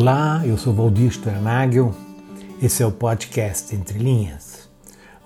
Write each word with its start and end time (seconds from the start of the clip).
Olá, 0.00 0.42
eu 0.46 0.56
sou 0.56 0.72
Valdir 0.72 1.10
Sternagel. 1.10 1.92
Esse 2.62 2.84
é 2.84 2.86
o 2.86 2.92
podcast 2.92 3.74
Entre 3.74 3.98
Linhas, 3.98 4.70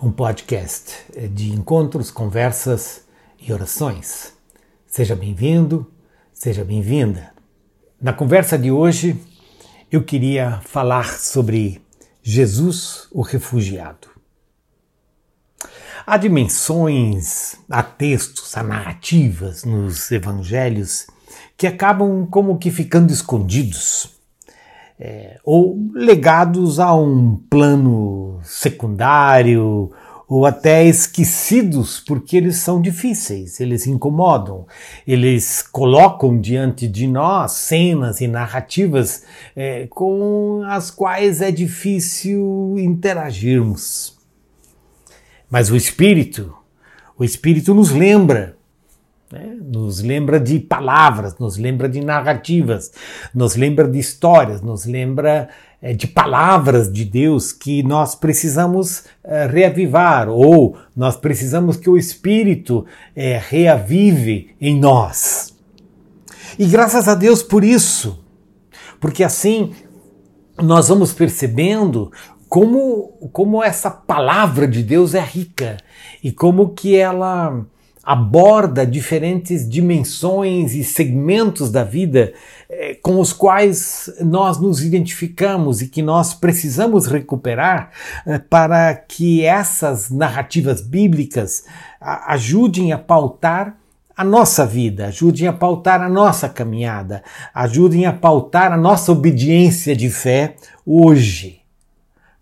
um 0.02 0.10
podcast 0.10 0.94
de 1.30 1.52
encontros, 1.52 2.10
conversas 2.10 3.04
e 3.38 3.52
orações. 3.52 4.32
Seja 4.86 5.14
bem-vindo, 5.14 5.92
seja 6.32 6.64
bem-vinda. 6.64 7.34
Na 8.00 8.14
conversa 8.14 8.56
de 8.56 8.70
hoje, 8.70 9.20
eu 9.90 10.02
queria 10.02 10.62
falar 10.64 11.18
sobre 11.18 11.84
Jesus, 12.22 13.08
o 13.12 13.20
refugiado. 13.20 14.08
Há 16.06 16.16
dimensões, 16.16 17.56
há 17.68 17.82
textos, 17.82 18.56
há 18.56 18.62
narrativas 18.62 19.64
nos 19.64 20.10
evangelhos 20.10 21.08
que 21.58 21.66
acabam 21.66 22.26
como 22.26 22.56
que 22.56 22.70
ficando 22.70 23.12
escondidos 23.12 24.21
é, 25.04 25.40
ou 25.42 25.76
legados 25.92 26.78
a 26.78 26.94
um 26.94 27.34
plano 27.50 28.38
secundário 28.44 29.90
ou 30.28 30.46
até 30.46 30.84
esquecidos 30.84 31.98
porque 31.98 32.36
eles 32.36 32.58
são 32.58 32.80
difíceis, 32.80 33.58
eles 33.58 33.84
incomodam, 33.84 34.64
eles 35.04 35.60
colocam 35.60 36.40
diante 36.40 36.86
de 36.86 37.08
nós 37.08 37.50
cenas 37.50 38.20
e 38.20 38.28
narrativas 38.28 39.24
é, 39.56 39.88
com 39.88 40.62
as 40.66 40.88
quais 40.88 41.42
é 41.42 41.50
difícil 41.50 42.76
interagirmos. 42.78 44.16
Mas 45.50 45.68
o 45.68 45.76
Espírito, 45.76 46.54
o 47.18 47.24
Espírito 47.24 47.74
nos 47.74 47.90
lembra, 47.90 48.56
né? 49.32 49.56
nos 49.64 50.02
lembra 50.02 50.38
de 50.38 50.60
palavras, 50.60 51.38
nos 51.38 51.56
lembra 51.56 51.88
de 51.88 52.04
narrativas, 52.04 52.92
nos 53.34 53.56
lembra 53.56 53.88
de 53.88 53.98
histórias, 53.98 54.60
nos 54.60 54.84
lembra 54.84 55.48
é, 55.80 55.94
de 55.94 56.06
palavras 56.06 56.92
de 56.92 57.02
Deus 57.02 57.50
que 57.50 57.82
nós 57.82 58.14
precisamos 58.14 59.04
é, 59.24 59.46
reavivar 59.46 60.28
ou 60.28 60.76
nós 60.94 61.16
precisamos 61.16 61.78
que 61.78 61.88
o 61.88 61.96
Espírito 61.96 62.84
é, 63.16 63.40
reavive 63.42 64.54
em 64.60 64.78
nós. 64.78 65.56
E 66.58 66.66
graças 66.66 67.08
a 67.08 67.14
Deus 67.14 67.42
por 67.42 67.64
isso, 67.64 68.22
porque 69.00 69.24
assim 69.24 69.72
nós 70.62 70.88
vamos 70.88 71.14
percebendo 71.14 72.12
como, 72.50 73.14
como 73.32 73.64
essa 73.64 73.90
palavra 73.90 74.68
de 74.68 74.82
Deus 74.82 75.14
é 75.14 75.20
rica 75.20 75.78
e 76.22 76.30
como 76.30 76.74
que 76.74 76.94
ela 76.94 77.64
aborda 78.02 78.84
diferentes 78.84 79.68
dimensões 79.68 80.74
e 80.74 80.82
segmentos 80.82 81.70
da 81.70 81.84
vida 81.84 82.32
eh, 82.68 82.98
com 83.00 83.20
os 83.20 83.32
quais 83.32 84.12
nós 84.20 84.58
nos 84.58 84.82
identificamos 84.82 85.80
e 85.80 85.88
que 85.88 86.02
nós 86.02 86.34
precisamos 86.34 87.06
recuperar 87.06 87.90
eh, 88.26 88.38
para 88.38 88.94
que 88.94 89.44
essas 89.44 90.10
narrativas 90.10 90.80
bíblicas 90.80 91.64
a, 92.00 92.32
ajudem 92.32 92.92
a 92.92 92.98
pautar 92.98 93.76
a 94.16 94.24
nossa 94.24 94.66
vida, 94.66 95.06
ajudem 95.06 95.46
a 95.46 95.52
pautar 95.52 96.02
a 96.02 96.08
nossa 96.08 96.48
caminhada, 96.48 97.22
ajudem 97.54 98.04
a 98.04 98.12
pautar 98.12 98.72
a 98.72 98.76
nossa 98.76 99.12
obediência 99.12 99.96
de 99.96 100.10
fé 100.10 100.56
hoje. 100.84 101.60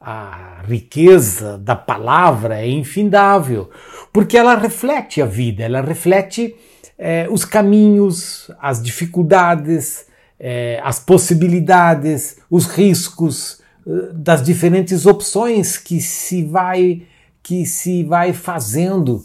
A 0.01 0.63
riqueza 0.67 1.59
da 1.59 1.77
palavra 1.77 2.61
é 2.61 2.69
infindável, 2.69 3.71
porque 4.13 4.37
ela 4.37 4.57
reflete 4.57 5.23
a 5.23 5.27
vida, 5.27 5.65
ela 5.65 5.81
reflete 5.81 6.55
é, 6.99 7.27
os 7.31 7.45
caminhos, 7.45 8.51
as 8.61 8.83
dificuldades, 8.83 10.07
é, 10.39 10.81
as 10.85 10.99
possibilidades, 10.99 12.39
os 12.51 12.67
riscos 12.67 13.61
é, 13.87 14.13
das 14.13 14.43
diferentes 14.43 15.07
opções 15.07 15.79
que 15.79 16.01
se 16.01 16.45
vai 16.45 17.07
que 17.43 17.65
se 17.65 18.05
vai 18.05 18.33
fazendo 18.33 19.25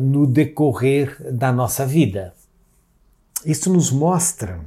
no 0.00 0.26
decorrer 0.26 1.16
da 1.32 1.52
nossa 1.52 1.84
vida. 1.86 2.34
Isso 3.44 3.72
nos 3.72 3.90
mostra 3.90 4.60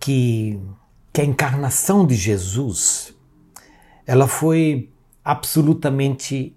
que, 0.00 0.58
que 1.12 1.20
a 1.20 1.24
encarnação 1.24 2.06
de 2.06 2.14
Jesus 2.14 3.14
ela 4.06 4.26
foi 4.26 4.90
absolutamente 5.22 6.54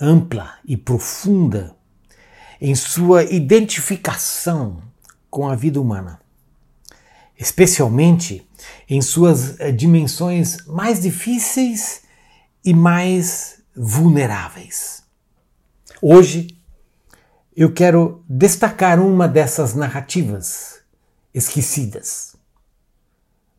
ampla 0.00 0.54
e 0.64 0.76
profunda 0.76 1.76
em 2.60 2.74
sua 2.74 3.24
identificação 3.24 4.82
com 5.30 5.48
a 5.48 5.54
vida 5.54 5.80
humana, 5.80 6.20
especialmente 7.38 8.48
em 8.88 9.02
suas 9.02 9.60
eh, 9.60 9.70
dimensões 9.72 10.66
mais 10.66 11.00
difíceis 11.00 12.02
e 12.64 12.72
mais 12.72 13.62
vulneráveis. 13.74 15.02
Hoje 16.00 16.48
eu 17.54 17.72
quero 17.72 18.24
destacar 18.28 19.00
uma 19.00 19.28
dessas 19.28 19.74
narrativas 19.74 20.80
esquecidas 21.34 22.36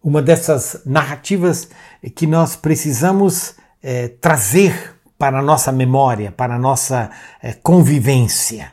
uma 0.07 0.21
dessas 0.21 0.83
narrativas 0.85 1.67
que 2.15 2.25
nós 2.25 2.55
precisamos 2.55 3.55
é, 3.83 4.07
trazer 4.07 4.95
para 5.17 5.39
a 5.39 5.41
nossa 5.41 5.71
memória, 5.71 6.31
para 6.31 6.55
a 6.55 6.59
nossa 6.59 7.09
é, 7.41 7.53
convivência, 7.53 8.71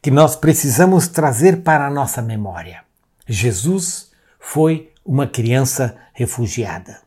que 0.00 0.10
nós 0.10 0.36
precisamos 0.36 1.08
trazer 1.08 1.62
para 1.62 1.86
a 1.86 1.90
nossa 1.90 2.20
memória. 2.20 2.84
Jesus 3.26 4.10
foi 4.38 4.92
uma 5.04 5.26
criança 5.26 5.96
refugiada. 6.12 7.00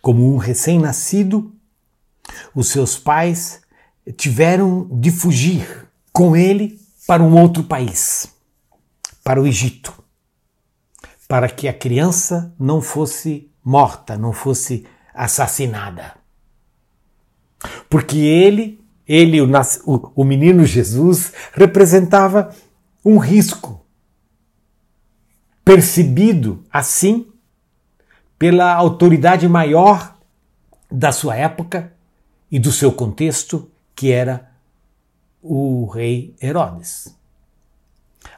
Como 0.00 0.32
um 0.32 0.36
recém-nascido, 0.36 1.52
os 2.54 2.68
seus 2.68 2.98
pais 2.98 3.60
tiveram 4.16 4.88
de 4.92 5.10
fugir 5.10 5.88
com 6.12 6.36
ele 6.36 6.78
para 7.06 7.22
um 7.22 7.40
outro 7.40 7.64
país, 7.64 8.28
para 9.24 9.40
o 9.40 9.46
Egito 9.46 9.98
para 11.28 11.50
que 11.50 11.68
a 11.68 11.74
criança 11.74 12.54
não 12.58 12.80
fosse 12.80 13.52
morta, 13.62 14.16
não 14.16 14.32
fosse 14.32 14.86
assassinada. 15.14 16.14
Porque 17.88 18.18
ele, 18.18 18.80
ele, 19.06 19.40
o, 19.40 19.48
o 20.14 20.24
menino 20.24 20.64
Jesus, 20.64 21.32
representava 21.52 22.54
um 23.04 23.18
risco, 23.18 23.84
percebido 25.64 26.64
assim 26.72 27.26
pela 28.38 28.72
autoridade 28.74 29.48
maior 29.48 30.16
da 30.90 31.12
sua 31.12 31.36
época 31.36 31.92
e 32.50 32.58
do 32.58 32.72
seu 32.72 32.92
contexto, 32.92 33.70
que 33.94 34.12
era 34.12 34.50
o 35.42 35.86
rei 35.86 36.34
Herodes. 36.40 37.14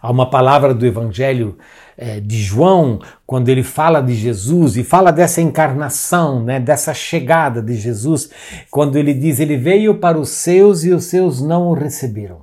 Há 0.00 0.10
uma 0.10 0.28
palavra 0.28 0.72
do 0.74 0.86
Evangelho 0.86 1.58
é, 2.00 2.18
de 2.18 2.42
João, 2.42 2.98
quando 3.26 3.50
ele 3.50 3.62
fala 3.62 4.00
de 4.00 4.14
Jesus 4.14 4.78
e 4.78 4.82
fala 4.82 5.12
dessa 5.12 5.42
encarnação, 5.42 6.42
né, 6.42 6.58
dessa 6.58 6.94
chegada 6.94 7.60
de 7.60 7.74
Jesus, 7.74 8.30
quando 8.70 8.96
ele 8.96 9.12
diz: 9.12 9.38
Ele 9.38 9.58
veio 9.58 9.96
para 9.96 10.18
os 10.18 10.30
seus 10.30 10.82
e 10.82 10.92
os 10.92 11.04
seus 11.04 11.42
não 11.42 11.68
o 11.68 11.74
receberam. 11.74 12.40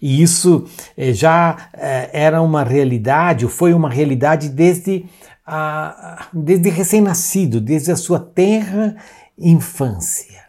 E 0.00 0.22
isso 0.22 0.66
é, 0.96 1.12
já 1.12 1.68
é, 1.72 2.10
era 2.12 2.40
uma 2.40 2.62
realidade, 2.62 3.44
ou 3.44 3.50
foi 3.50 3.74
uma 3.74 3.90
realidade 3.90 4.48
desde, 4.48 5.04
a, 5.44 6.28
desde 6.32 6.68
recém-nascido, 6.68 7.60
desde 7.60 7.90
a 7.90 7.96
sua 7.96 8.20
terra 8.20 8.94
infância. 9.36 10.44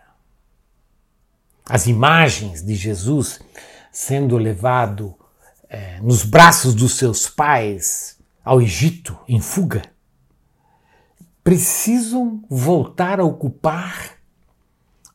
As 1.67 1.88
imagens 1.88 2.61
de 2.63 2.75
Jesus 2.75 3.39
sendo 3.91 4.38
levado 4.38 5.15
é, 5.71 6.01
nos 6.01 6.25
braços 6.25 6.75
dos 6.75 6.97
seus 6.97 7.29
pais 7.29 8.19
ao 8.44 8.62
Egito 8.62 9.18
em 9.25 9.39
fuga, 9.39 9.83
precisam 11.41 12.44
voltar 12.50 13.21
a 13.21 13.23
ocupar 13.23 14.18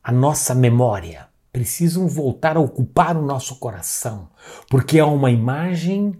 a 0.03 0.11
nossa 0.11 0.55
memória, 0.55 1.29
precisam 1.53 2.09
voltar 2.09 2.57
a 2.57 2.61
ocupar 2.61 3.19
o 3.19 3.23
nosso 3.23 3.57
coração, 3.57 4.31
porque 4.71 4.99
é 4.99 5.05
uma 5.05 5.31
imagem 5.31 6.17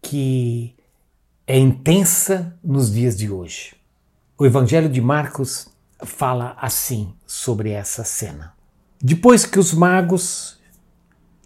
que 0.00 0.76
é 1.44 1.58
intensa 1.58 2.56
nos 2.62 2.92
dias 2.92 3.16
de 3.16 3.28
hoje. 3.28 3.74
O 4.38 4.46
Evangelho 4.46 4.88
de 4.88 5.00
Marcos 5.00 5.68
fala 6.04 6.56
assim 6.60 7.12
sobre 7.26 7.70
essa 7.70 8.04
cena. 8.04 8.54
Depois 9.02 9.44
que 9.44 9.58
os 9.58 9.72
magos 9.72 10.55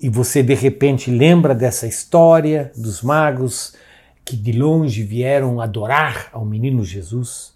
e 0.00 0.08
você 0.08 0.42
de 0.42 0.54
repente 0.54 1.10
lembra 1.10 1.54
dessa 1.54 1.86
história 1.86 2.72
dos 2.76 3.02
magos 3.02 3.74
que 4.24 4.36
de 4.36 4.52
longe 4.52 5.02
vieram 5.02 5.60
adorar 5.60 6.30
ao 6.32 6.44
menino 6.44 6.84
Jesus. 6.84 7.54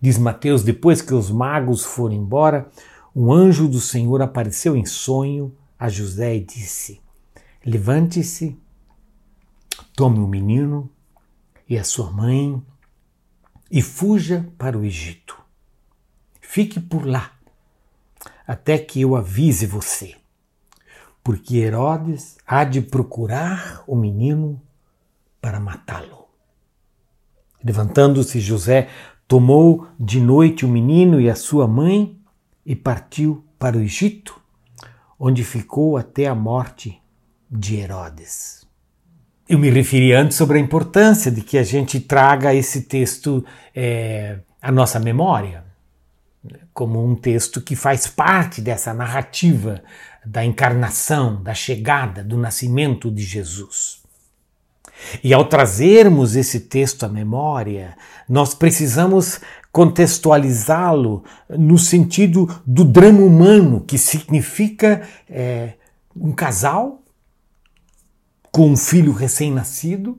Diz 0.00 0.18
Mateus: 0.18 0.62
depois 0.62 1.00
que 1.00 1.14
os 1.14 1.30
magos 1.30 1.84
foram 1.84 2.14
embora, 2.14 2.68
um 3.16 3.32
anjo 3.32 3.66
do 3.66 3.80
Senhor 3.80 4.20
apareceu 4.20 4.76
em 4.76 4.84
sonho 4.84 5.54
a 5.78 5.88
José 5.88 6.36
e 6.36 6.40
disse: 6.40 7.00
Levante-se, 7.64 8.56
tome 9.96 10.18
o 10.18 10.26
menino 10.26 10.90
e 11.68 11.78
a 11.78 11.84
sua 11.84 12.10
mãe 12.10 12.62
e 13.70 13.80
fuja 13.80 14.46
para 14.58 14.76
o 14.76 14.84
Egito. 14.84 15.38
Fique 16.40 16.80
por 16.80 17.06
lá, 17.06 17.32
até 18.46 18.76
que 18.76 19.00
eu 19.00 19.14
avise 19.14 19.66
você, 19.66 20.16
porque 21.22 21.58
Herodes 21.58 22.36
há 22.46 22.64
de 22.64 22.80
procurar 22.80 23.82
o 23.86 23.94
menino 23.94 24.60
para 25.40 25.60
matá-lo. 25.60 26.26
Levantando-se 27.62 28.40
José, 28.40 28.88
tomou 29.28 29.86
de 29.98 30.20
noite 30.20 30.64
o 30.64 30.68
menino 30.68 31.20
e 31.20 31.28
a 31.28 31.34
sua 31.34 31.68
mãe 31.68 32.18
e 32.64 32.74
partiu 32.74 33.44
para 33.58 33.76
o 33.76 33.80
Egito, 33.80 34.40
onde 35.18 35.44
ficou 35.44 35.96
até 35.96 36.26
a 36.26 36.34
morte 36.34 37.00
de 37.50 37.76
Herodes. 37.76 38.66
Eu 39.48 39.58
me 39.58 39.68
referi 39.68 40.12
antes 40.12 40.36
sobre 40.36 40.58
a 40.58 40.60
importância 40.60 41.30
de 41.30 41.42
que 41.42 41.58
a 41.58 41.62
gente 41.62 42.00
traga 42.00 42.54
esse 42.54 42.82
texto 42.82 43.44
é, 43.74 44.40
à 44.62 44.70
nossa 44.70 44.98
memória 44.98 45.69
como 46.72 47.04
um 47.04 47.14
texto 47.14 47.60
que 47.60 47.74
faz 47.76 48.06
parte 48.06 48.60
dessa 48.60 48.94
narrativa 48.94 49.82
da 50.24 50.44
encarnação, 50.44 51.42
da 51.42 51.54
chegada, 51.54 52.22
do 52.22 52.36
nascimento 52.36 53.10
de 53.10 53.22
Jesus. 53.22 54.00
E 55.24 55.32
ao 55.32 55.46
trazermos 55.46 56.36
esse 56.36 56.60
texto 56.60 57.04
à 57.04 57.08
memória, 57.08 57.96
nós 58.28 58.54
precisamos 58.54 59.40
contextualizá-lo 59.72 61.24
no 61.48 61.78
sentido 61.78 62.46
do 62.66 62.84
drama 62.84 63.22
humano, 63.22 63.80
que 63.80 63.96
significa 63.96 65.08
é, 65.28 65.74
um 66.14 66.32
casal 66.32 67.02
com 68.52 68.68
um 68.68 68.76
filho 68.76 69.12
recém-nascido, 69.12 70.18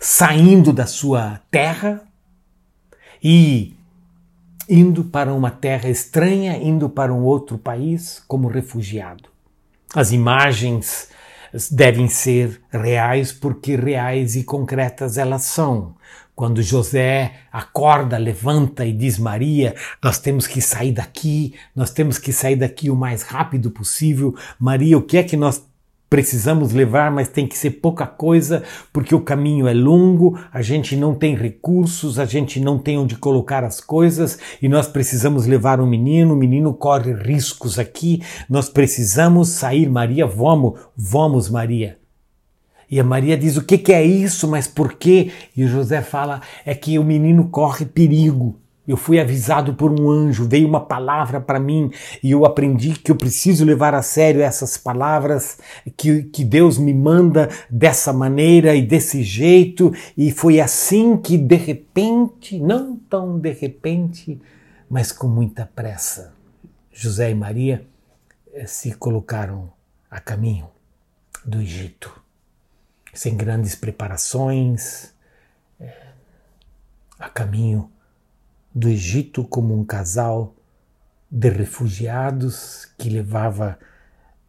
saindo 0.00 0.72
da 0.72 0.86
sua 0.86 1.40
terra 1.50 2.02
e 3.22 3.77
indo 4.68 5.04
para 5.04 5.32
uma 5.32 5.50
terra 5.50 5.88
estranha, 5.88 6.56
indo 6.56 6.88
para 6.88 7.12
um 7.12 7.22
outro 7.22 7.56
país 7.56 8.22
como 8.28 8.48
refugiado. 8.48 9.28
As 9.94 10.12
imagens 10.12 11.08
devem 11.70 12.08
ser 12.08 12.60
reais 12.70 13.32
porque 13.32 13.74
reais 13.74 14.36
e 14.36 14.44
concretas 14.44 15.16
elas 15.16 15.42
são. 15.44 15.94
Quando 16.34 16.62
José 16.62 17.32
acorda, 17.50 18.16
levanta 18.16 18.84
e 18.84 18.92
diz 18.92 19.18
Maria, 19.18 19.74
nós 20.02 20.18
temos 20.18 20.46
que 20.46 20.60
sair 20.60 20.92
daqui, 20.92 21.54
nós 21.74 21.90
temos 21.90 22.16
que 22.16 22.32
sair 22.32 22.54
daqui 22.54 22.90
o 22.90 22.94
mais 22.94 23.22
rápido 23.22 23.70
possível. 23.70 24.36
Maria, 24.58 24.96
o 24.96 25.02
que 25.02 25.16
é 25.16 25.24
que 25.24 25.36
nós 25.36 25.66
precisamos 26.08 26.72
levar, 26.72 27.10
mas 27.10 27.28
tem 27.28 27.46
que 27.46 27.56
ser 27.56 27.72
pouca 27.72 28.06
coisa, 28.06 28.62
porque 28.92 29.14
o 29.14 29.20
caminho 29.20 29.68
é 29.68 29.74
longo, 29.74 30.38
a 30.52 30.62
gente 30.62 30.96
não 30.96 31.14
tem 31.14 31.34
recursos, 31.34 32.18
a 32.18 32.24
gente 32.24 32.60
não 32.60 32.78
tem 32.78 32.98
onde 32.98 33.16
colocar 33.16 33.62
as 33.64 33.80
coisas 33.80 34.38
e 34.62 34.68
nós 34.68 34.88
precisamos 34.88 35.46
levar 35.46 35.80
um 35.80 35.86
menino, 35.86 36.34
o 36.34 36.36
menino 36.36 36.72
corre 36.72 37.12
riscos 37.12 37.78
aqui, 37.78 38.22
nós 38.48 38.68
precisamos 38.68 39.50
sair, 39.50 39.88
Maria, 39.88 40.26
vamos, 40.26 40.80
vamos, 40.96 41.50
Maria. 41.50 41.98
E 42.90 42.98
a 42.98 43.04
Maria 43.04 43.36
diz: 43.36 43.58
O 43.58 43.64
que, 43.64 43.76
que 43.76 43.92
é 43.92 44.02
isso? 44.02 44.48
Mas 44.48 44.66
por 44.66 44.94
quê? 44.94 45.30
E 45.54 45.62
o 45.62 45.68
José 45.68 46.00
fala: 46.00 46.40
É 46.64 46.74
que 46.74 46.98
o 46.98 47.04
menino 47.04 47.48
corre 47.48 47.84
perigo. 47.84 48.58
Eu 48.88 48.96
fui 48.96 49.20
avisado 49.20 49.74
por 49.74 49.92
um 49.92 50.08
anjo, 50.10 50.48
veio 50.48 50.66
uma 50.66 50.80
palavra 50.80 51.38
para 51.42 51.60
mim 51.60 51.92
e 52.22 52.30
eu 52.30 52.46
aprendi 52.46 52.98
que 52.98 53.12
eu 53.12 53.16
preciso 53.16 53.62
levar 53.62 53.94
a 53.94 54.00
sério 54.00 54.40
essas 54.40 54.78
palavras, 54.78 55.58
que, 55.94 56.22
que 56.22 56.42
Deus 56.42 56.78
me 56.78 56.94
manda 56.94 57.50
dessa 57.68 58.14
maneira 58.14 58.74
e 58.74 58.80
desse 58.80 59.22
jeito. 59.22 59.92
E 60.16 60.32
foi 60.32 60.58
assim 60.58 61.18
que 61.18 61.36
de 61.36 61.56
repente, 61.56 62.58
não 62.58 62.96
tão 62.96 63.38
de 63.38 63.52
repente, 63.52 64.40
mas 64.88 65.12
com 65.12 65.28
muita 65.28 65.66
pressa, 65.66 66.32
José 66.90 67.30
e 67.30 67.34
Maria 67.34 67.86
eh, 68.54 68.64
se 68.64 68.94
colocaram 68.94 69.70
a 70.10 70.18
caminho 70.18 70.66
do 71.44 71.60
Egito, 71.60 72.18
sem 73.12 73.36
grandes 73.36 73.74
preparações, 73.74 75.12
eh, 75.78 76.06
a 77.18 77.28
caminho 77.28 77.90
do 78.78 78.88
Egito 78.88 79.42
como 79.42 79.74
um 79.74 79.84
casal 79.84 80.54
de 81.28 81.50
refugiados 81.50 82.84
que 82.96 83.10
levava 83.10 83.76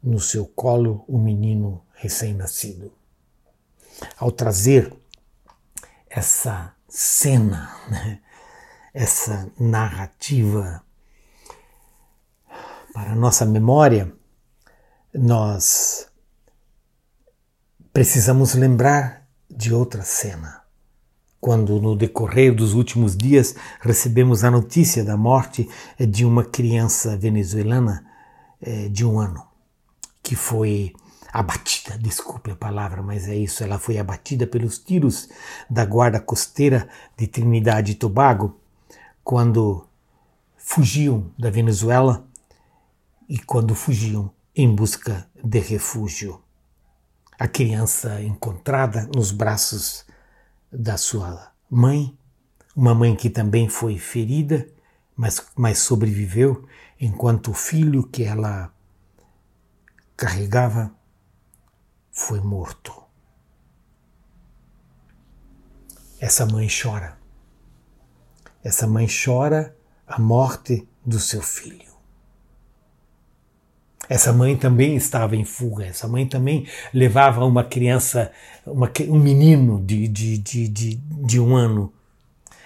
no 0.04 0.20
seu 0.20 0.46
colo 0.46 1.04
um 1.10 1.18
menino 1.18 1.84
recém-nascido. 1.96 2.94
Ao 4.18 4.32
trazer 4.32 4.94
essa 6.08 6.76
cena, 6.88 7.76
né, 7.90 8.22
essa 8.94 9.52
narrativa 9.60 10.84
para 12.94 13.14
a 13.14 13.16
nossa 13.16 13.46
memória, 13.46 14.14
nós 15.12 16.08
precisamos 17.92 18.54
lembrar 18.54 19.28
de 19.50 19.74
outra 19.74 20.04
cena 20.04 20.69
quando 21.40 21.80
no 21.82 21.96
decorrer 21.96 22.54
dos 22.54 22.74
últimos 22.74 23.16
dias 23.16 23.56
recebemos 23.80 24.44
a 24.44 24.52
notícia 24.52 25.04
da 25.04 25.16
morte 25.16 25.70
de 25.98 26.26
uma 26.26 26.44
criança 26.44 27.16
venezuelana 27.18 28.06
eh, 28.62 28.90
de 28.90 29.06
um 29.06 29.20
ano, 29.20 29.44
que 30.22 30.36
foi 30.36 30.94
abatida, 31.32 31.98
desculpe 31.98 32.52
a 32.52 32.56
palavra, 32.56 33.02
mas 33.02 33.28
é 33.28 33.36
isso, 33.36 33.64
ela 33.64 33.78
foi 33.78 33.98
abatida 33.98 34.48
pelos 34.48 34.80
tiros 34.80 35.30
da 35.70 35.86
guarda 35.86 36.20
costeira 36.20 36.90
de 37.16 37.28
Trinidade 37.28 37.92
e 37.94 37.96
Tobago 37.96 38.60
quando 39.24 39.88
fugiam 40.58 41.32
da 41.38 41.50
Venezuela 41.50 42.26
e 43.28 43.38
quando 43.38 43.76
fugiam 43.76 44.32
em 44.56 44.74
busca 44.74 45.28
de 45.42 45.60
refúgio. 45.60 46.42
A 47.38 47.48
criança 47.48 48.22
encontrada 48.22 49.08
nos 49.16 49.32
braços 49.32 50.06
da 50.72 50.98
sua 50.98 51.52
mãe, 51.70 52.18
uma 52.76 52.94
mãe 52.94 53.16
que 53.16 53.30
também 53.30 53.68
foi 53.68 53.98
ferida, 53.98 54.68
mas, 55.16 55.46
mas 55.56 55.80
sobreviveu, 55.80 56.68
enquanto 57.00 57.52
o 57.52 57.54
filho 57.54 58.08
que 58.08 58.24
ela 58.24 58.74
carregava 60.16 60.94
foi 62.12 62.40
morto. 62.40 62.94
Essa 66.20 66.46
mãe 66.46 66.68
chora. 66.68 67.18
Essa 68.64 68.86
mãe 68.86 69.08
chora 69.08 69.76
a 70.06 70.20
morte 70.20 70.88
do 71.06 71.20
seu 71.20 71.42
filho. 71.42 71.89
Essa 74.10 74.34
mãe 74.34 74.58
também 74.58 74.96
estava 74.96 75.36
em 75.36 75.46
fuga, 75.46 75.86
essa 75.86 76.08
mãe 76.08 76.28
também 76.28 76.68
levava 76.92 77.46
uma 77.46 77.64
criança, 77.64 78.32
uma, 78.66 78.92
um 79.08 79.20
menino 79.20 79.86
de, 79.86 80.08
de, 80.08 80.36
de, 80.40 80.68
de, 80.68 80.96
de 80.96 81.40
um 81.40 81.56
ano. 81.56 81.94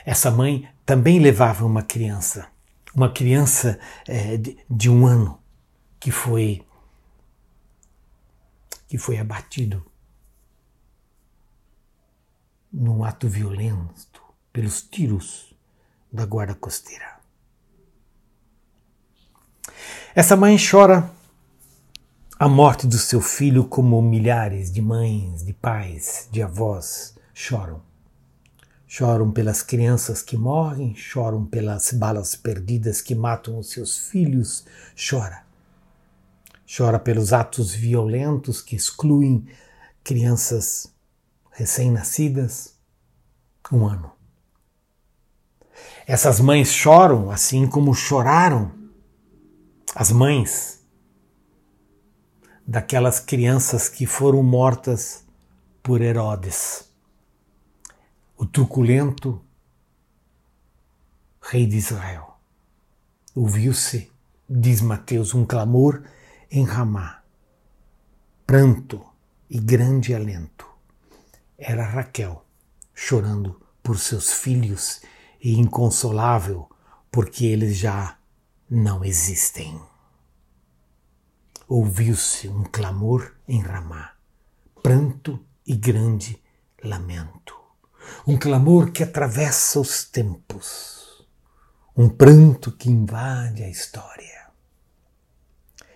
Essa 0.05 0.31
mãe 0.31 0.65
também 0.85 1.19
levava 1.19 1.65
uma 1.65 1.83
criança, 1.83 2.47
uma 2.95 3.11
criança 3.11 3.77
é, 4.07 4.37
de, 4.37 4.57
de 4.69 4.89
um 4.89 5.05
ano 5.05 5.37
que 5.99 6.11
foi 6.11 6.65
que 8.87 8.97
foi 8.97 9.17
abatido 9.17 9.83
num 12.71 13.03
ato 13.03 13.27
violento 13.27 14.21
pelos 14.53 14.81
tiros 14.81 15.53
da 16.11 16.25
guarda 16.25 16.53
costeira. 16.55 17.17
Essa 20.15 20.37
mãe 20.37 20.55
chora 20.57 21.11
a 22.39 22.49
morte 22.49 22.87
do 22.87 22.97
seu 22.97 23.21
filho, 23.21 23.63
como 23.63 24.01
milhares 24.01 24.71
de 24.71 24.81
mães, 24.81 25.45
de 25.45 25.53
pais, 25.53 26.27
de 26.31 26.41
avós 26.41 27.15
choram. 27.33 27.81
Choram 28.87 29.31
pelas 29.31 29.61
crianças 29.61 30.21
que 30.21 30.35
morrem, 30.35 30.95
choram 30.95 31.45
pelas 31.45 31.91
balas 31.93 32.35
perdidas 32.35 33.01
que 33.01 33.15
matam 33.15 33.57
os 33.57 33.69
seus 33.69 33.97
filhos, 34.09 34.65
chora. 34.95 35.43
Chora 36.65 36.99
pelos 36.99 37.33
atos 37.33 37.73
violentos 37.73 38.61
que 38.61 38.75
excluem 38.75 39.47
crianças 40.03 40.91
recém-nascidas, 41.51 42.75
um 43.71 43.87
ano. 43.87 44.11
Essas 46.05 46.39
mães 46.39 46.69
choram 46.71 47.31
assim 47.31 47.67
como 47.67 47.93
choraram 47.93 48.71
as 49.95 50.11
mães 50.11 50.82
daquelas 52.65 53.19
crianças 53.19 53.89
que 53.89 54.05
foram 54.05 54.41
mortas 54.41 55.25
por 55.81 56.01
Herodes, 56.01 56.89
o 58.37 58.45
truculento 58.45 59.41
rei 61.41 61.65
de 61.65 61.77
Israel. 61.77 62.37
Ouviu-se, 63.35 64.11
diz 64.49 64.81
Mateus, 64.81 65.33
um 65.33 65.45
clamor 65.45 66.03
em 66.49 66.63
Ramá, 66.63 67.21
pranto 68.47 69.03
e 69.49 69.59
grande 69.59 70.13
alento. 70.13 70.67
Era 71.57 71.85
Raquel 71.85 72.45
chorando 72.93 73.59
por 73.81 73.99
seus 73.99 74.31
filhos 74.31 75.01
e 75.41 75.59
inconsolável, 75.59 76.69
porque 77.11 77.45
eles 77.45 77.77
já 77.77 78.17
não 78.69 79.03
existem. 79.03 79.81
Ouviu-se 81.67 82.47
um 82.47 82.63
clamor 82.63 83.33
em 83.47 83.61
Ramá, 83.61 84.11
pranto 84.81 85.39
e 85.65 85.75
grande 85.75 86.41
lamento. 86.83 87.55
Um 88.27 88.37
clamor 88.37 88.91
que 88.91 89.03
atravessa 89.03 89.79
os 89.79 90.03
tempos, 90.03 91.25
um 91.95 92.09
pranto 92.09 92.71
que 92.71 92.89
invade 92.89 93.63
a 93.63 93.69
história 93.69 94.33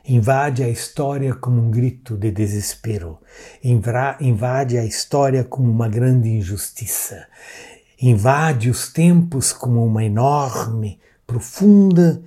invade 0.08 0.64
a 0.64 0.70
história 0.70 1.36
como 1.36 1.62
um 1.62 1.70
grito 1.70 2.16
de 2.16 2.32
desespero, 2.32 3.20
invade 3.62 4.78
a 4.78 4.86
história 4.86 5.44
como 5.44 5.70
uma 5.70 5.90
grande 5.90 6.30
injustiça, 6.30 7.28
invade 8.02 8.70
os 8.70 8.92
tempos 8.92 9.52
como 9.52 9.86
uma 9.86 10.06
enorme, 10.06 11.00
profunda 11.26 12.24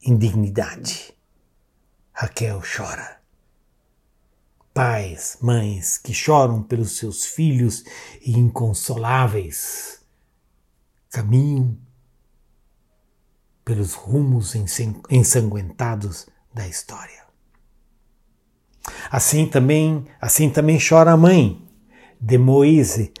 indignidade. 0.00 1.11
Raquel 2.12 2.60
chora. 2.60 3.20
Pais, 4.74 5.38
mães 5.40 5.98
que 5.98 6.14
choram 6.14 6.62
pelos 6.62 6.96
seus 6.96 7.24
filhos 7.24 7.84
e 8.20 8.38
inconsoláveis 8.38 10.00
caminham 11.10 11.76
pelos 13.64 13.94
rumos 13.94 14.54
ensanguentados 15.10 16.26
da 16.52 16.66
história. 16.66 17.22
Assim 19.10 19.46
também, 19.46 20.06
assim 20.20 20.50
também 20.50 20.78
chora 20.78 21.12
a 21.12 21.16
mãe 21.16 21.62
de 22.20 22.38
Moise 22.38 23.12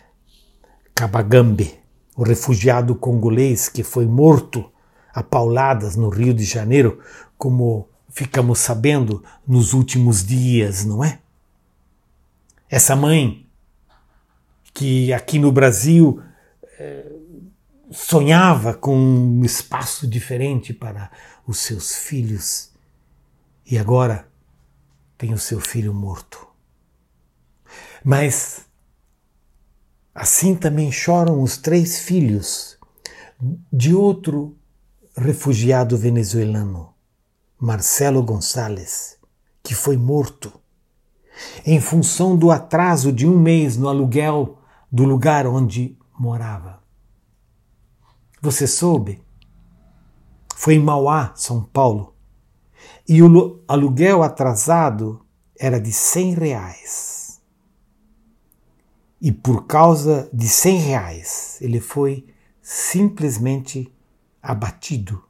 Kabagambe, 0.94 1.78
o 2.16 2.22
refugiado 2.22 2.94
congolês 2.94 3.68
que 3.68 3.82
foi 3.82 4.06
morto 4.06 4.70
a 5.14 5.22
pauladas 5.22 5.96
no 5.96 6.08
Rio 6.08 6.32
de 6.32 6.44
Janeiro, 6.44 7.02
como 7.36 7.91
ficamos 8.12 8.60
sabendo 8.60 9.24
nos 9.46 9.72
últimos 9.72 10.24
dias, 10.24 10.84
não 10.84 11.02
é? 11.02 11.18
Essa 12.68 12.94
mãe 12.94 13.46
que 14.72 15.12
aqui 15.12 15.38
no 15.38 15.52
Brasil 15.52 16.22
eh, 16.78 17.12
sonhava 17.90 18.72
com 18.72 18.96
um 18.96 19.44
espaço 19.44 20.06
diferente 20.06 20.72
para 20.72 21.10
os 21.46 21.58
seus 21.58 21.94
filhos 21.94 22.70
e 23.66 23.78
agora 23.78 24.26
tem 25.18 25.32
o 25.32 25.38
seu 25.38 25.60
filho 25.60 25.92
morto. 25.92 26.46
Mas 28.04 28.66
assim 30.14 30.54
também 30.54 30.90
choram 30.90 31.42
os 31.42 31.56
três 31.56 32.00
filhos 32.00 32.78
de 33.72 33.94
outro 33.94 34.56
refugiado 35.16 35.96
venezuelano, 35.96 36.91
Marcelo 37.64 38.24
Gonçalves, 38.24 39.16
que 39.62 39.72
foi 39.72 39.96
morto 39.96 40.52
em 41.64 41.80
função 41.80 42.36
do 42.36 42.50
atraso 42.50 43.12
de 43.12 43.24
um 43.24 43.38
mês 43.38 43.76
no 43.76 43.88
aluguel 43.88 44.58
do 44.90 45.04
lugar 45.04 45.46
onde 45.46 45.96
morava. 46.18 46.82
Você 48.40 48.66
soube? 48.66 49.22
Foi 50.56 50.74
em 50.74 50.80
Mauá, 50.80 51.34
São 51.36 51.62
Paulo, 51.62 52.16
e 53.08 53.22
o 53.22 53.62
aluguel 53.68 54.24
atrasado 54.24 55.24
era 55.56 55.80
de 55.80 55.92
100 55.92 56.34
reais. 56.34 57.40
E 59.20 59.30
por 59.30 59.68
causa 59.68 60.28
de 60.32 60.48
100 60.48 60.78
reais, 60.78 61.58
ele 61.60 61.78
foi 61.78 62.26
simplesmente 62.60 63.88
abatido, 64.42 65.22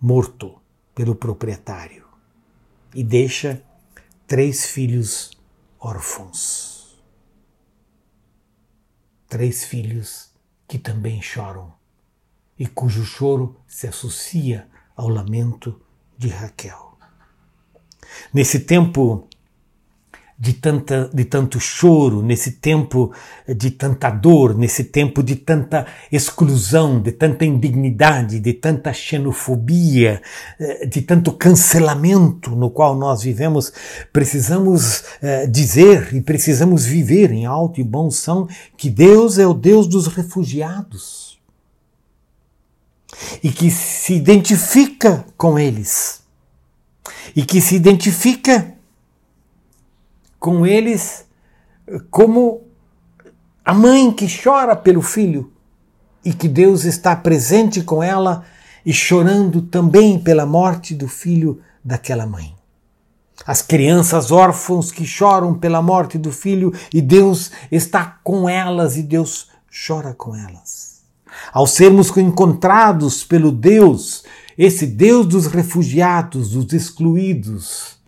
morto 0.00 0.59
pelo 1.00 1.14
proprietário. 1.14 2.04
E 2.94 3.02
deixa 3.02 3.62
três 4.26 4.66
filhos 4.66 5.30
órfãos. 5.78 7.02
Três 9.26 9.64
filhos 9.64 10.30
que 10.68 10.78
também 10.78 11.22
choram 11.22 11.72
e 12.58 12.66
cujo 12.66 13.02
choro 13.02 13.58
se 13.66 13.86
associa 13.86 14.68
ao 14.94 15.08
lamento 15.08 15.80
de 16.18 16.28
Raquel. 16.28 16.98
Nesse 18.30 18.60
tempo 18.60 19.26
de, 20.40 20.54
tanta, 20.54 21.10
de 21.12 21.26
tanto 21.26 21.60
choro, 21.60 22.22
nesse 22.22 22.52
tempo 22.52 23.12
de 23.46 23.70
tanta 23.70 24.08
dor, 24.08 24.56
nesse 24.56 24.84
tempo 24.84 25.22
de 25.22 25.36
tanta 25.36 25.86
exclusão, 26.10 26.98
de 26.98 27.12
tanta 27.12 27.44
indignidade, 27.44 28.40
de 28.40 28.54
tanta 28.54 28.90
xenofobia, 28.90 30.22
eh, 30.58 30.86
de 30.86 31.02
tanto 31.02 31.30
cancelamento 31.32 32.56
no 32.56 32.70
qual 32.70 32.96
nós 32.96 33.22
vivemos, 33.22 33.70
precisamos 34.14 35.04
eh, 35.20 35.46
dizer 35.46 36.14
e 36.14 36.22
precisamos 36.22 36.86
viver 36.86 37.30
em 37.30 37.44
alto 37.44 37.78
e 37.78 37.84
bom 37.84 38.10
som 38.10 38.48
que 38.78 38.88
Deus 38.88 39.38
é 39.38 39.46
o 39.46 39.52
Deus 39.52 39.86
dos 39.86 40.06
refugiados 40.06 41.38
e 43.42 43.50
que 43.50 43.70
se 43.70 44.14
identifica 44.14 45.22
com 45.36 45.58
eles 45.58 46.22
e 47.36 47.44
que 47.44 47.60
se 47.60 47.76
identifica 47.76 48.79
com 50.40 50.66
eles 50.66 51.26
como 52.10 52.62
a 53.64 53.74
mãe 53.74 54.10
que 54.10 54.26
chora 54.42 54.74
pelo 54.74 55.02
filho 55.02 55.52
e 56.24 56.32
que 56.32 56.48
Deus 56.48 56.84
está 56.84 57.14
presente 57.14 57.82
com 57.82 58.02
ela 58.02 58.44
e 58.84 58.92
chorando 58.92 59.62
também 59.62 60.18
pela 60.18 60.46
morte 60.46 60.94
do 60.94 61.06
filho 61.06 61.60
daquela 61.84 62.26
mãe. 62.26 62.54
As 63.46 63.62
crianças 63.62 64.30
órfãos 64.30 64.90
que 64.90 65.04
choram 65.04 65.54
pela 65.54 65.82
morte 65.82 66.18
do 66.18 66.32
filho 66.32 66.72
e 66.92 67.00
Deus 67.00 67.50
está 67.70 68.18
com 68.24 68.48
elas 68.48 68.96
e 68.96 69.02
Deus 69.02 69.48
chora 69.70 70.14
com 70.14 70.34
elas. 70.34 71.02
Ao 71.52 71.66
sermos 71.66 72.14
encontrados 72.16 73.22
pelo 73.24 73.52
Deus 73.52 74.24
esse 74.58 74.86
Deus 74.86 75.26
dos 75.26 75.46
refugiados, 75.46 76.50
dos 76.50 76.72
excluídos, 76.72 77.99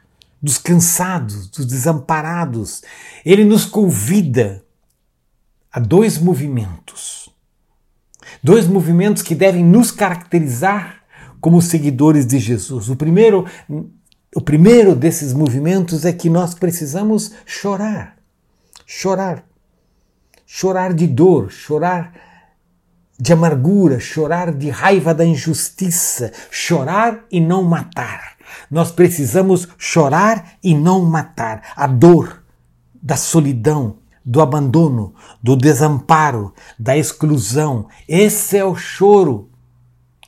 dos 0.43 0.59
cansados, 0.59 1.49
dos 1.49 1.67
desamparados, 1.67 2.83
ele 3.25 3.45
nos 3.45 3.65
convida 3.65 4.65
a 5.71 5.79
dois 5.79 6.19
movimentos. 6.19 7.31
Dois 8.43 8.67
movimentos 8.67 9.23
que 9.23 9.35
devem 9.35 9.65
nos 9.65 9.91
caracterizar 9.91 11.03
como 11.41 11.63
seguidores 11.63 12.27
de 12.27 12.39
Jesus. 12.39 12.89
O 12.89 12.97
primeiro, 12.97 13.47
o 14.35 14.41
primeiro 14.41 14.97
desses 14.97 15.33
movimentos 15.33 16.05
é 16.05 16.13
que 16.13 16.29
nós 16.29 16.55
precisamos 16.55 17.33
chorar. 17.47 18.17
Chorar. 18.85 19.45
Chorar 20.45 20.93
de 20.93 21.07
dor, 21.07 21.51
chorar 21.51 22.13
de 23.19 23.33
amargura, 23.33 24.01
chorar 24.01 24.53
de 24.53 24.69
raiva 24.69 25.15
da 25.15 25.25
injustiça, 25.25 26.33
chorar 26.51 27.25
e 27.31 27.41
não 27.41 27.63
matar. 27.63 28.37
Nós 28.71 28.91
precisamos 28.91 29.69
chorar 29.79 30.55
e 30.63 30.75
não 30.75 31.05
matar 31.05 31.73
a 31.77 31.87
dor 31.87 32.43
da 33.03 33.17
solidão, 33.17 33.99
do 34.25 34.41
abandono, 34.41 35.15
do 35.43 35.57
desamparo, 35.57 36.55
da 36.79 36.97
exclusão. 36.97 37.89
Esse 38.09 38.57
é 38.57 38.65
o 38.65 38.77
choro 38.77 39.51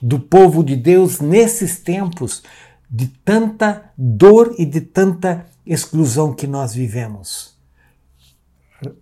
do 0.02 0.18
povo 0.18 0.64
de 0.64 0.76
Deus 0.76 1.20
nesses 1.20 1.78
tempos 1.78 2.42
de 2.90 3.06
tanta 3.06 3.92
dor 3.96 4.54
e 4.58 4.66
de 4.66 4.80
tanta 4.80 5.46
exclusão 5.64 6.34
que 6.34 6.46
nós 6.46 6.74
vivemos. 6.74 7.56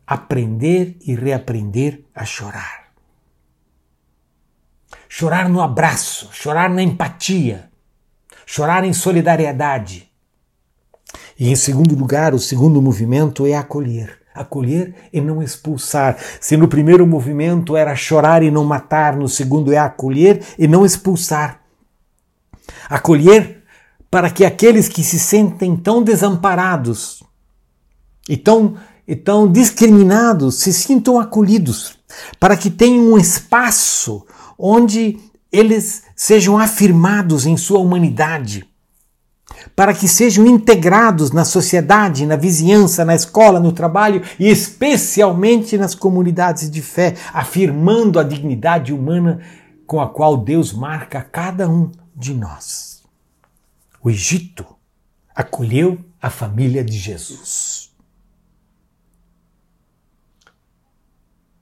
Aprender 0.06 0.96
e 1.00 1.14
reaprender 1.14 2.04
a 2.14 2.24
chorar 2.24 2.82
chorar 5.14 5.46
no 5.46 5.60
abraço, 5.60 6.30
chorar 6.32 6.70
na 6.70 6.82
empatia, 6.82 7.70
chorar 8.46 8.84
em 8.84 8.92
solidariedade. 8.92 10.10
E 11.38 11.50
em 11.50 11.56
segundo 11.56 11.94
lugar, 11.96 12.34
o 12.34 12.38
segundo 12.38 12.80
movimento 12.80 13.46
é 13.46 13.54
acolher. 13.54 14.18
Acolher 14.34 14.94
e 15.12 15.20
não 15.20 15.42
expulsar. 15.42 16.16
Se 16.40 16.56
no 16.56 16.68
primeiro 16.68 17.06
movimento 17.06 17.76
era 17.76 17.94
chorar 17.94 18.42
e 18.42 18.50
não 18.50 18.64
matar, 18.64 19.16
no 19.16 19.28
segundo 19.28 19.72
é 19.72 19.78
acolher 19.78 20.42
e 20.58 20.66
não 20.66 20.86
expulsar. 20.86 21.60
Acolher 22.88 23.62
para 24.10 24.30
que 24.30 24.44
aqueles 24.44 24.88
que 24.88 25.02
se 25.02 25.18
sentem 25.18 25.76
tão 25.76 26.02
desamparados 26.02 27.22
e 28.28 28.36
tão, 28.36 28.76
e 29.08 29.16
tão 29.16 29.50
discriminados 29.50 30.56
se 30.56 30.72
sintam 30.72 31.18
acolhidos, 31.18 31.98
para 32.38 32.56
que 32.56 32.70
tenham 32.70 33.12
um 33.12 33.18
espaço 33.18 34.26
onde 34.58 35.18
eles 35.52 36.04
sejam 36.16 36.58
afirmados 36.58 37.44
em 37.44 37.56
sua 37.56 37.78
humanidade, 37.78 38.66
para 39.76 39.92
que 39.92 40.08
sejam 40.08 40.46
integrados 40.46 41.30
na 41.30 41.44
sociedade, 41.44 42.26
na 42.26 42.36
vizinhança, 42.36 43.04
na 43.04 43.14
escola, 43.14 43.60
no 43.60 43.70
trabalho 43.70 44.22
e 44.38 44.48
especialmente 44.48 45.76
nas 45.76 45.94
comunidades 45.94 46.70
de 46.70 46.80
fé, 46.80 47.14
afirmando 47.32 48.18
a 48.18 48.22
dignidade 48.22 48.92
humana 48.92 49.40
com 49.86 50.00
a 50.00 50.08
qual 50.08 50.38
Deus 50.38 50.72
marca 50.72 51.20
cada 51.20 51.68
um 51.68 51.92
de 52.16 52.32
nós. 52.32 53.02
O 54.02 54.08
Egito 54.08 54.64
acolheu 55.34 55.98
a 56.20 56.30
família 56.30 56.82
de 56.82 56.98
Jesus. 56.98 57.92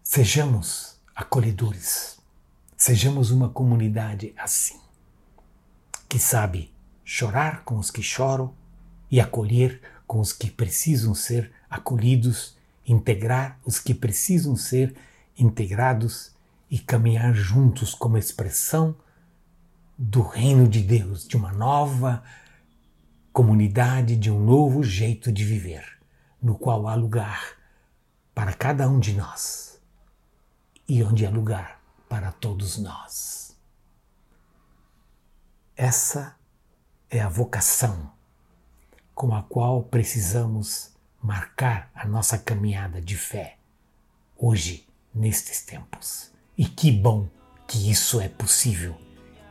Sejamos 0.02 0.97
acolhedores, 1.14 2.19
sejamos 2.80 3.30
uma 3.30 3.50
comunidade 3.50 4.32
assim, 4.38 4.80
que 6.08 6.18
sabe 6.18 6.72
chorar 7.04 7.62
com 7.62 7.76
os 7.76 7.90
que 7.90 8.02
choram 8.02 8.54
e 9.10 9.20
acolher 9.20 9.82
com 10.06 10.18
os 10.18 10.32
que 10.32 10.50
precisam 10.50 11.14
ser 11.14 11.52
acolhidos, 11.68 12.56
integrar 12.87 13.60
os 13.66 13.78
que 13.78 13.92
precisam 13.92 14.56
ser 14.56 14.96
integrados 15.37 16.34
e 16.70 16.78
caminhar 16.78 17.34
juntos 17.34 17.94
como 17.94 18.16
expressão 18.16 18.96
do 19.99 20.22
reino 20.22 20.66
de 20.66 20.80
Deus, 20.80 21.28
de 21.28 21.37
uma 21.37 21.52
nova 21.52 22.22
comunidade, 23.30 24.16
de 24.16 24.30
um 24.30 24.42
novo 24.42 24.82
jeito 24.82 25.30
de 25.30 25.44
viver, 25.44 25.84
no 26.40 26.54
qual 26.54 26.88
há 26.88 26.94
lugar 26.94 27.58
para 28.34 28.54
cada 28.54 28.88
um 28.88 28.99
de 28.99 29.12
nós 29.12 29.78
e 30.88 31.02
onde 31.02 31.26
há 31.26 31.30
lugar 31.30 31.79
para 32.10 32.32
todos 32.32 32.76
nós. 32.76 33.56
Essa 35.76 36.34
é 37.08 37.20
a 37.20 37.28
vocação 37.28 38.10
com 39.14 39.32
a 39.32 39.44
qual 39.44 39.84
precisamos 39.84 40.90
marcar 41.22 41.88
a 41.94 42.04
nossa 42.06 42.36
caminhada 42.36 43.00
de 43.00 43.16
fé 43.16 43.58
hoje, 44.36 44.88
nestes 45.14 45.62
tempos. 45.62 46.32
E 46.58 46.64
que 46.64 46.90
bom 46.90 47.28
que 47.68 47.88
isso 47.88 48.20
é 48.20 48.28
possível 48.28 49.00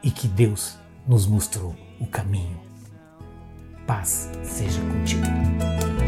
e 0.03 0.11
que 0.11 0.27
Deus 0.27 0.77
nos 1.07 1.25
mostrou 1.25 1.73
o 1.97 2.07
caminho. 2.07 2.61
Paz 3.87 4.29
seja 4.43 4.81
contigo. 4.81 5.99